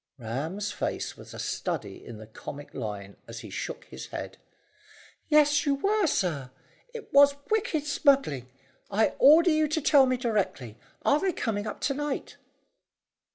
Ram's 0.17 0.71
face 0.71 1.15
was 1.15 1.31
a 1.31 1.37
study 1.37 2.03
in 2.03 2.17
the 2.17 2.25
comic 2.25 2.73
line 2.73 3.17
as 3.27 3.41
he 3.41 3.51
shook 3.51 3.85
his 3.85 4.07
head. 4.07 4.39
"Yes 5.27 5.63
you 5.67 5.75
were, 5.75 6.07
sir, 6.07 6.49
and 6.51 6.51
it 7.03 7.13
was 7.13 7.35
wicked 7.51 7.85
smuggling. 7.85 8.49
I 8.89 9.09
order 9.19 9.51
you 9.51 9.67
to 9.67 9.79
tell 9.79 10.07
me 10.07 10.17
directly. 10.17 10.75
Are 11.03 11.19
they 11.19 11.31
coming 11.31 11.67
up 11.67 11.81
to 11.81 11.93
night?" 11.93 12.37